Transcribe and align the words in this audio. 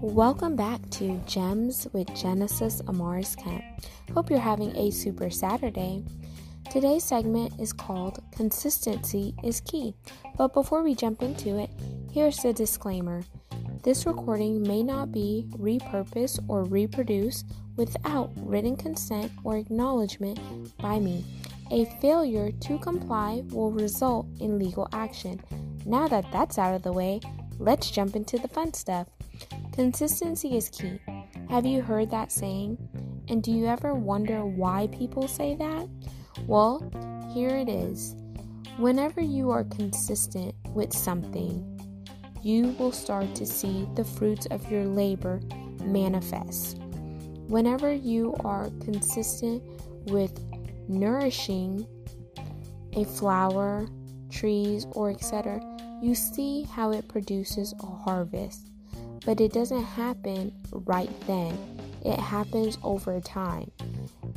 Welcome 0.00 0.56
back 0.56 0.80
to 0.92 1.20
Gems 1.26 1.86
with 1.92 2.14
Genesis 2.14 2.80
Amaris 2.82 3.36
Kemp. 3.36 3.62
Hope 4.14 4.30
you're 4.30 4.38
having 4.38 4.74
a 4.74 4.90
super 4.90 5.28
Saturday. 5.28 6.02
Today's 6.70 7.04
segment 7.04 7.60
is 7.60 7.74
called 7.74 8.22
Consistency 8.32 9.34
is 9.44 9.60
Key. 9.60 9.94
But 10.38 10.54
before 10.54 10.82
we 10.82 10.94
jump 10.94 11.20
into 11.20 11.58
it, 11.58 11.68
here's 12.10 12.38
the 12.38 12.54
disclaimer. 12.54 13.22
This 13.82 14.06
recording 14.06 14.62
may 14.62 14.82
not 14.82 15.12
be 15.12 15.46
repurposed 15.58 16.42
or 16.48 16.64
reproduced 16.64 17.44
without 17.76 18.30
written 18.36 18.76
consent 18.76 19.30
or 19.42 19.58
acknowledgement 19.58 20.38
by 20.78 21.00
me. 21.00 21.22
A 21.70 21.84
failure 22.00 22.52
to 22.52 22.78
comply 22.78 23.42
will 23.50 23.70
result 23.70 24.26
in 24.40 24.58
legal 24.58 24.88
action. 24.92 25.40
Now 25.86 26.08
that 26.08 26.30
that's 26.30 26.58
out 26.58 26.74
of 26.74 26.82
the 26.82 26.92
way, 26.92 27.20
let's 27.58 27.90
jump 27.90 28.16
into 28.16 28.38
the 28.38 28.48
fun 28.48 28.74
stuff. 28.74 29.08
Consistency 29.72 30.56
is 30.56 30.68
key. 30.68 31.00
Have 31.48 31.66
you 31.66 31.82
heard 31.82 32.10
that 32.10 32.30
saying? 32.30 32.78
And 33.28 33.42
do 33.42 33.50
you 33.50 33.66
ever 33.66 33.94
wonder 33.94 34.44
why 34.44 34.88
people 34.88 35.26
say 35.26 35.54
that? 35.56 35.88
Well, 36.46 36.82
here 37.32 37.56
it 37.56 37.68
is. 37.68 38.14
Whenever 38.76 39.20
you 39.20 39.50
are 39.50 39.64
consistent 39.64 40.54
with 40.70 40.92
something, 40.92 41.70
you 42.42 42.74
will 42.78 42.92
start 42.92 43.34
to 43.36 43.46
see 43.46 43.88
the 43.94 44.04
fruits 44.04 44.46
of 44.46 44.70
your 44.70 44.84
labor 44.84 45.40
manifest. 45.82 46.78
Whenever 47.48 47.92
you 47.92 48.34
are 48.44 48.70
consistent 48.80 49.62
with 50.06 50.38
nourishing 50.88 51.86
a 52.94 53.04
flower, 53.04 53.86
trees, 54.30 54.86
or 54.92 55.10
etc., 55.10 55.60
you 56.02 56.14
see 56.14 56.62
how 56.64 56.92
it 56.92 57.08
produces 57.08 57.74
a 57.80 57.86
harvest. 57.86 58.68
But 59.24 59.40
it 59.40 59.52
doesn't 59.52 59.84
happen 59.84 60.52
right 60.70 61.10
then, 61.26 61.56
it 62.04 62.18
happens 62.18 62.76
over 62.82 63.20
time. 63.20 63.70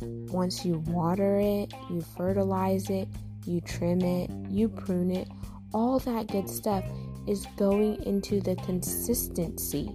Once 0.00 0.64
you 0.64 0.78
water 0.86 1.38
it, 1.38 1.72
you 1.90 2.00
fertilize 2.16 2.88
it, 2.88 3.08
you 3.44 3.60
trim 3.60 4.00
it, 4.00 4.30
you 4.50 4.68
prune 4.68 5.10
it, 5.10 5.28
all 5.74 5.98
that 6.00 6.28
good 6.28 6.48
stuff 6.48 6.84
is 7.26 7.46
going 7.56 8.02
into 8.04 8.40
the 8.40 8.56
consistency. 8.56 9.90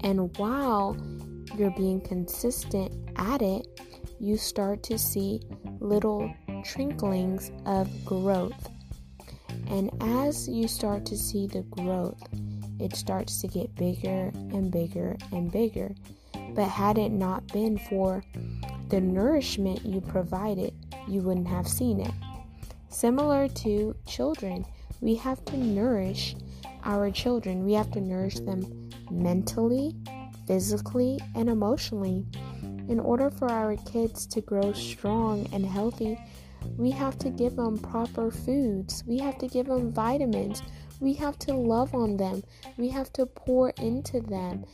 And 0.00 0.36
while 0.36 0.96
you're 1.56 1.70
being 1.70 2.00
consistent 2.00 2.92
at 3.16 3.40
it, 3.40 3.66
you 4.18 4.36
start 4.36 4.82
to 4.84 4.98
see 4.98 5.40
little 5.80 6.32
trinklings 6.64 7.50
of 7.64 7.88
growth. 8.04 8.68
And 9.68 9.90
as 10.00 10.48
you 10.48 10.68
start 10.68 11.04
to 11.06 11.16
see 11.16 11.46
the 11.46 11.62
growth, 11.62 12.22
it 12.78 12.94
starts 12.94 13.40
to 13.40 13.48
get 13.48 13.74
bigger 13.74 14.30
and 14.34 14.70
bigger 14.70 15.16
and 15.32 15.50
bigger. 15.50 15.94
But 16.54 16.68
had 16.68 16.98
it 16.98 17.10
not 17.10 17.46
been 17.48 17.78
for 17.78 18.24
the 18.88 19.00
nourishment 19.00 19.84
you 19.84 20.00
provided, 20.00 20.74
you 21.08 21.20
wouldn't 21.20 21.48
have 21.48 21.66
seen 21.66 22.00
it. 22.00 22.12
Similar 22.88 23.48
to 23.48 23.96
children, 24.06 24.64
we 25.00 25.14
have 25.16 25.44
to 25.46 25.56
nourish 25.56 26.36
our 26.84 27.10
children. 27.10 27.64
We 27.64 27.74
have 27.74 27.90
to 27.92 28.00
nourish 28.00 28.36
them 28.36 28.90
mentally, 29.10 29.94
physically, 30.46 31.18
and 31.34 31.50
emotionally. 31.50 32.24
In 32.88 33.00
order 33.00 33.30
for 33.30 33.50
our 33.50 33.76
kids 33.76 34.26
to 34.28 34.40
grow 34.40 34.72
strong 34.72 35.48
and 35.52 35.66
healthy, 35.66 36.18
we 36.76 36.90
have 36.90 37.18
to 37.18 37.30
give 37.30 37.56
them 37.56 37.78
proper 37.78 38.30
foods. 38.30 39.02
We 39.06 39.18
have 39.18 39.38
to 39.38 39.48
give 39.48 39.66
them 39.66 39.92
vitamins. 39.92 40.62
We 41.00 41.12
have 41.14 41.38
to 41.40 41.54
love 41.54 41.94
on 41.94 42.16
them. 42.16 42.42
We 42.76 42.88
have 42.90 43.12
to 43.14 43.26
pour 43.26 43.70
into 43.70 44.20
them 44.20 44.64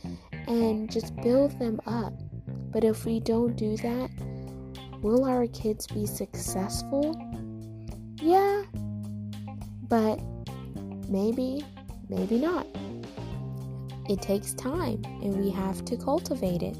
and 0.47 0.91
just 0.91 1.15
build 1.17 1.57
them 1.59 1.81
up. 1.85 2.13
But 2.71 2.83
if 2.83 3.05
we 3.05 3.19
don't 3.19 3.55
do 3.55 3.77
that, 3.77 4.09
will 5.01 5.25
our 5.25 5.47
kids 5.47 5.87
be 5.87 6.05
successful? 6.05 7.15
Yeah, 8.21 8.63
but 9.89 10.19
maybe, 11.09 11.65
maybe 12.09 12.37
not. 12.37 12.67
It 14.09 14.21
takes 14.21 14.53
time 14.53 15.01
and 15.05 15.35
we 15.37 15.49
have 15.51 15.83
to 15.85 15.97
cultivate 15.97 16.61
it. 16.61 16.77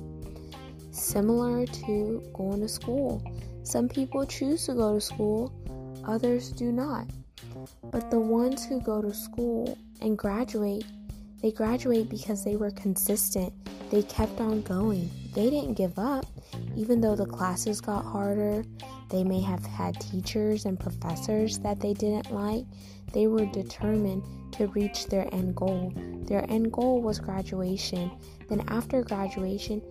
Similar 0.94 1.66
to 1.66 2.24
going 2.36 2.62
to 2.62 2.70
school. 2.70 3.22
Some 3.64 3.90
people 3.90 4.28
choose 4.28 4.68
to 4.68 4.76
go 4.76 4.94
to 4.94 5.02
school, 5.02 5.52
others 6.08 6.52
do 6.52 6.72
not. 6.72 7.08
But 7.92 8.12
the 8.12 8.20
ones 8.20 8.64
who 8.64 8.80
go 8.80 9.02
to 9.02 9.12
school 9.12 9.76
and 10.02 10.16
graduate, 10.16 10.86
they 11.42 11.52
graduate 11.52 12.10
because 12.10 12.44
they 12.44 12.58
were 12.58 12.70
consistent. 12.72 13.52
They 13.90 14.04
kept 14.04 14.40
on 14.40 14.62
going. 14.62 15.10
They 15.34 15.50
didn't 15.50 15.74
give 15.74 15.98
up, 15.98 16.28
even 16.76 17.02
though 17.02 17.16
the 17.16 17.26
classes 17.26 17.82
got 17.82 18.06
harder. 18.06 18.64
They 19.10 19.24
may 19.24 19.42
have 19.42 19.66
had 19.66 20.00
teachers 20.00 20.66
and 20.66 20.80
professors 20.80 21.58
that 21.60 21.80
they 21.80 21.94
didn't 21.94 22.32
like. 22.32 22.66
They 23.14 23.26
were 23.26 23.46
determined 23.48 24.24
to 24.54 24.68
reach 24.68 25.08
their 25.08 25.28
end 25.34 25.56
goal. 25.56 25.92
Their 26.28 26.50
end 26.52 26.72
goal 26.72 27.02
was 27.02 27.20
graduation. 27.20 28.12
Then, 28.48 28.64
after 28.68 29.04
graduation, 29.04 29.82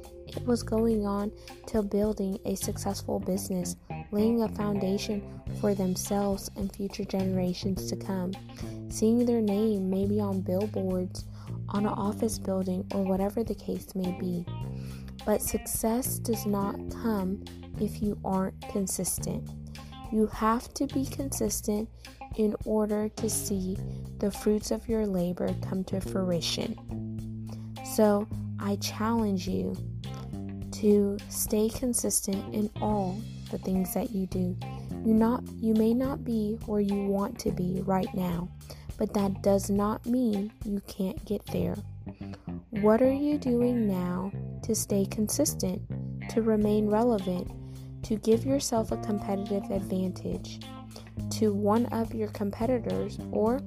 was 0.45 0.63
going 0.63 1.07
on 1.07 1.33
to 1.67 1.83
building 1.83 2.39
a 2.45 2.55
successful 2.55 3.19
business, 3.19 3.77
laying 4.11 4.43
a 4.43 4.49
foundation 4.49 5.23
for 5.61 5.75
themselves 5.75 6.51
and 6.57 6.75
future 6.75 7.05
generations 7.05 7.89
to 7.91 7.97
come. 7.97 8.33
Seeing 8.89 9.25
their 9.25 9.41
name 9.41 9.91
maybe 9.91 10.21
on 10.21 10.41
billboards, 10.41 11.25
on 11.69 11.87
an 11.87 11.93
office 11.93 12.39
building, 12.39 12.87
or 12.95 13.03
whatever 13.03 13.43
the 13.43 13.55
case 13.55 13.95
may 13.95 14.13
be. 14.19 14.45
But 15.25 15.43
success 15.43 16.19
does 16.19 16.47
not 16.47 16.77
come 17.03 17.45
if 17.81 18.03
you 18.03 18.19
aren't 18.25 18.61
consistent. 18.69 19.49
You 20.13 20.27
have 20.27 20.73
to 20.75 20.87
be 20.89 21.07
consistent 21.07 21.89
in 22.37 22.55
order 22.65 23.09
to 23.09 23.31
see 23.31 23.79
the 24.19 24.31
fruits 24.31 24.71
of 24.71 24.89
your 24.89 25.07
labor 25.07 25.55
come 25.63 25.85
to 25.85 26.01
fruition. 26.01 26.77
So, 27.85 28.27
I 28.59 28.77
challenge 28.77 29.49
you 29.49 29.75
to 30.83 31.17
stay 31.29 31.69
consistent 31.69 32.53
in 32.53 32.69
all 32.81 33.17
the 33.53 33.59
things 33.59 33.95
that 33.95 34.11
you 34.11 34.27
do. 34.27 34.57
You 35.05 35.15
not 35.15 35.45
you 35.61 35.75
may 35.75 35.95
not 35.95 36.25
be 36.25 36.59
where 36.67 36.81
you 36.81 37.05
want 37.05 37.39
to 37.41 37.53
be 37.53 37.83
right 37.87 38.13
now, 38.15 38.49
but 38.99 39.15
that 39.15 39.43
does 39.43 39.71
not 39.71 40.05
mean 40.07 40.53
you 40.65 40.83
can't 40.89 41.25
get 41.25 41.47
there. 41.47 41.77
What 42.71 43.01
are 43.01 43.13
you 43.13 43.39
doing 43.39 43.87
now 43.87 44.33
to 44.65 44.75
stay 44.75 45.07
consistent, 45.07 45.81
to 46.31 46.43
remain 46.43 46.89
relevant, 46.89 47.49
to 48.03 48.17
give 48.17 48.45
yourself 48.45 48.91
a 48.91 48.97
competitive 48.97 49.71
advantage, 49.71 50.59
to 51.31 51.55
one 51.55 51.87
up 51.93 52.13
your 52.13 52.29
competitors, 52.29 53.21
or 53.31 53.61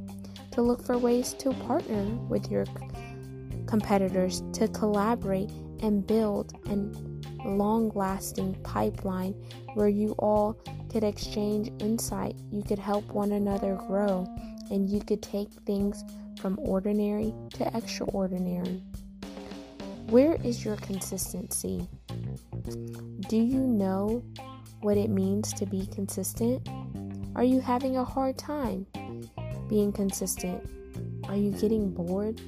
to 0.51 0.61
look 0.61 0.85
for 0.85 0.97
ways 0.97 1.33
to 1.35 1.53
partner 1.53 2.03
with 2.27 2.51
your 2.51 2.65
competitors 3.67 4.43
to 4.51 4.67
collaborate 4.67 5.49
and 5.85 6.07
build 6.07 6.57
an 6.65 7.21
long 7.45 7.91
lasting 7.93 8.55
pipeline 8.63 9.33
where 9.75 9.87
you 9.87 10.15
all 10.17 10.59
could 10.91 11.03
exchange 11.03 11.71
insight, 11.79 12.35
you 12.51 12.63
could 12.63 12.79
help 12.79 13.05
one 13.11 13.33
another 13.33 13.75
grow, 13.87 14.25
and 14.71 14.89
you 14.89 14.99
could 14.99 15.21
take 15.21 15.51
things 15.67 16.03
from 16.39 16.57
ordinary 16.59 17.35
to 17.51 17.77
extraordinary. 17.77 18.81
Where 20.07 20.35
is 20.43 20.65
your 20.65 20.75
consistency? 20.77 21.87
Do 23.29 23.37
you 23.37 23.59
know 23.59 24.23
what 24.81 24.97
it 24.97 25.11
means 25.11 25.53
to 25.53 25.67
be 25.67 25.85
consistent? 25.93 26.67
Are 27.35 27.43
you 27.43 27.61
having 27.61 27.97
a 27.97 28.03
hard 28.03 28.39
time 28.39 28.87
being 29.69 29.91
consistent? 29.91 30.67
Are 31.25 31.35
you 31.35 31.51
getting 31.51 31.91
bored? 31.91 32.39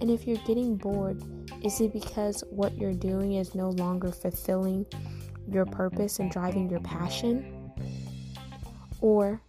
And 0.00 0.10
if 0.10 0.26
you're 0.26 0.44
getting 0.46 0.76
bored, 0.76 1.22
is 1.62 1.80
it 1.80 1.92
because 1.92 2.42
what 2.50 2.76
you're 2.76 2.94
doing 2.94 3.34
is 3.34 3.54
no 3.54 3.70
longer 3.70 4.10
fulfilling 4.12 4.86
your 5.48 5.66
purpose 5.66 6.18
and 6.18 6.30
driving 6.30 6.68
your 6.68 6.80
passion? 6.80 7.72
Or 9.00 9.40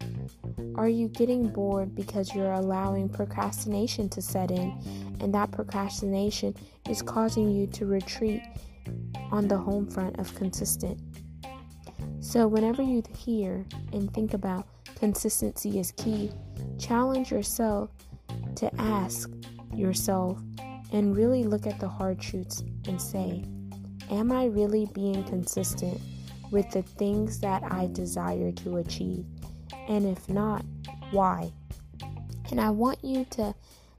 are 0.76 0.90
you 0.90 1.08
getting 1.08 1.48
bored 1.48 1.96
because 1.96 2.36
you're 2.36 2.54
allowing 2.54 3.10
procrastination 3.10 4.10
to 4.10 4.22
set 4.22 4.52
in 4.52 4.78
and 5.20 5.34
that 5.34 5.52
procrastination 5.52 6.56
is 6.88 7.02
causing 7.02 7.52
you 7.52 7.68
to 7.68 7.86
retreat 7.86 8.42
on 9.32 9.48
the 9.48 9.58
home 9.58 9.88
front 9.88 10.18
of 10.20 10.34
consistent. 10.36 11.00
So, 12.20 12.48
whenever 12.48 12.82
you 12.82 13.04
hear 13.18 13.66
and 13.94 14.14
think 14.14 14.34
about 14.34 14.68
consistency 14.96 15.80
is 15.80 15.92
key, 15.94 16.32
challenge 16.78 17.32
yourself 17.32 17.92
to 18.56 18.74
ask 18.82 19.30
yourself 19.74 20.40
and 20.92 21.16
really 21.16 21.44
look 21.44 21.68
at 21.68 21.80
the 21.80 21.88
hard 21.88 22.20
truths 22.20 22.64
and 22.88 23.02
say, 23.02 23.44
Am 24.10 24.32
I 24.32 24.46
really 24.46 24.88
being 24.94 25.24
consistent 25.26 26.02
with 26.52 26.70
the 26.72 26.82
things 26.82 27.40
that 27.40 27.64
I 27.64 27.88
desire 27.92 28.52
to 28.54 28.78
achieve? 28.78 29.26
And 29.88 30.06
if 30.06 30.28
not, 30.28 30.66
why? 31.12 31.52
And 32.50 32.60
I 32.60 32.72
want 32.72 33.04
you 33.04 33.26
to 33.32 33.54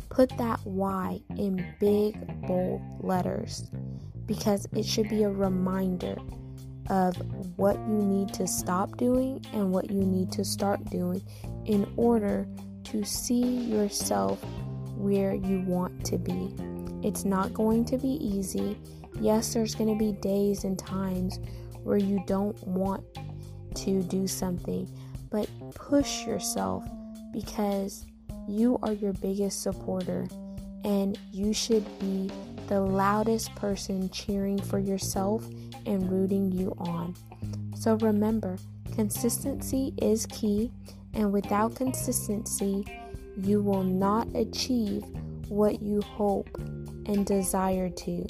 put 0.09 0.37
that 0.39 0.59
why 0.65 1.21
in 1.37 1.65
big, 1.79 2.43
bold 2.43 2.83
letters 3.01 3.71
because 4.27 4.67
it 4.73 4.85
should 4.85 5.09
be 5.09 5.23
a 5.23 5.29
reminder 5.29 6.17
of 6.89 7.17
what 7.57 7.77
you 7.89 8.03
need 8.03 8.35
to 8.35 8.47
stop 8.47 8.97
doing 8.97 9.45
and 9.53 9.73
what 9.73 9.91
you 9.91 10.03
need 10.03 10.33
to 10.33 10.45
start 10.45 10.85
doing 10.91 11.23
in 11.65 11.91
order 11.97 12.47
to 12.85 13.05
see 13.05 13.43
yourself 13.43 14.43
where 14.97 15.35
you 15.35 15.61
want 15.63 16.05
to 16.05 16.19
be. 16.19 16.55
It's 17.03 17.25
not 17.25 17.55
going 17.55 17.85
to 17.87 17.99
be 17.99 18.19
easy. 18.25 18.79
Yes, 19.21 19.55
there's 19.55 19.75
going 19.75 19.97
to 19.97 19.99
be 19.99 20.13
days 20.21 20.65
and 20.65 20.79
times 20.79 21.39
where 21.83 21.97
you 21.97 22.23
don't 22.27 22.57
want 22.67 23.05
to 23.75 24.03
do 24.03 24.27
something, 24.27 24.89
but 25.31 25.49
push 25.75 26.27
yourself 26.27 26.85
because 27.33 28.05
you 28.49 28.79
are 28.83 28.93
your 28.93 29.13
biggest 29.15 29.63
supporter 29.63 30.27
and 30.85 31.19
you 31.33 31.53
should 31.53 31.85
be 31.99 32.31
the 32.69 32.81
loudest 32.81 33.55
person 33.55 34.09
cheering 34.11 34.61
for 34.61 34.79
yourself 34.79 35.47
and 35.87 36.11
rooting 36.11 36.51
you 36.53 36.75
on. 36.79 37.15
So 37.75 37.95
remember, 37.97 38.59
consistency 38.95 39.95
is 40.01 40.27
key, 40.27 40.71
and 41.15 41.33
without 41.33 41.75
consistency, 41.75 42.87
you 43.37 43.63
will 43.63 43.83
not 43.83 44.29
achieve 44.35 45.03
what 45.49 45.83
you 45.83 46.01
hope 46.03 46.49
and 47.07 47.27
desire 47.27 47.89
to, 47.89 48.27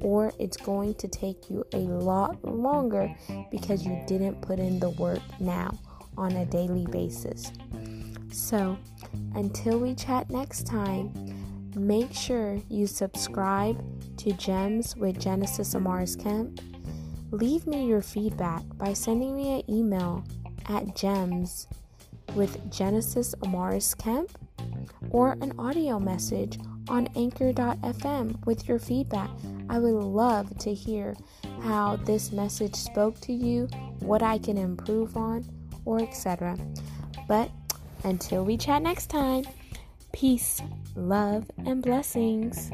or 0.00 0.32
it's 0.38 0.56
going 0.56 0.94
to 0.94 1.08
take 1.08 1.50
you 1.50 1.64
a 1.72 1.78
lot 1.78 2.44
longer 2.44 3.14
because 3.50 3.84
you 3.84 4.02
didn't 4.06 4.40
put 4.42 4.58
in 4.58 4.78
the 4.78 4.90
work 4.90 5.22
now 5.40 5.76
on 6.16 6.32
a 6.32 6.46
daily 6.46 6.86
basis. 6.90 7.52
So, 8.30 8.76
until 9.34 9.78
we 9.78 9.94
chat 9.94 10.30
next 10.30 10.66
time, 10.66 11.12
make 11.76 12.12
sure 12.12 12.58
you 12.68 12.86
subscribe 12.86 13.82
to 14.18 14.32
Gems 14.32 14.96
with 14.96 15.20
Genesis 15.20 15.74
Amaris 15.74 16.20
Kemp. 16.20 16.60
Leave 17.30 17.66
me 17.66 17.86
your 17.86 18.02
feedback 18.02 18.62
by 18.76 18.92
sending 18.92 19.36
me 19.36 19.60
an 19.60 19.70
email 19.70 20.24
at 20.68 20.96
gems 20.96 21.66
with 22.34 22.70
Genesis 22.72 23.34
Amaris 23.42 23.96
Kemp 23.96 24.30
or 25.10 25.32
an 25.40 25.52
audio 25.58 25.98
message 25.98 26.58
on 26.88 27.08
anchor.fm 27.16 28.44
with 28.46 28.68
your 28.68 28.78
feedback. 28.78 29.30
I 29.68 29.78
would 29.78 29.94
love 29.94 30.56
to 30.58 30.74
hear 30.74 31.16
how 31.62 31.96
this 31.96 32.32
message 32.32 32.74
spoke 32.74 33.20
to 33.22 33.32
you, 33.32 33.68
what 34.00 34.22
I 34.22 34.38
can 34.38 34.58
improve 34.58 35.16
on, 35.16 35.44
or 35.84 36.02
etc. 36.02 36.58
But 37.26 37.50
until 38.04 38.44
we 38.44 38.56
chat 38.56 38.82
next 38.82 39.06
time, 39.06 39.44
peace, 40.12 40.60
love, 40.94 41.50
and 41.64 41.82
blessings. 41.82 42.70